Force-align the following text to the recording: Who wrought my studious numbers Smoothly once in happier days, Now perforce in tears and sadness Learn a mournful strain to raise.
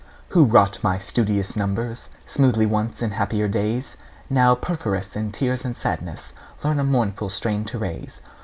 Who 0.29 0.45
wrought 0.45 0.83
my 0.83 0.97
studious 0.97 1.55
numbers 1.55 2.09
Smoothly 2.25 2.65
once 2.65 3.03
in 3.03 3.11
happier 3.11 3.47
days, 3.47 3.97
Now 4.31 4.55
perforce 4.55 5.15
in 5.15 5.31
tears 5.31 5.63
and 5.63 5.77
sadness 5.77 6.33
Learn 6.63 6.79
a 6.79 6.83
mournful 6.83 7.29
strain 7.29 7.65
to 7.65 7.77
raise. 7.77 8.19